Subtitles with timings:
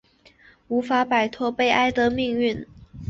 [0.67, 2.65] 无法摆脱悲哀的命运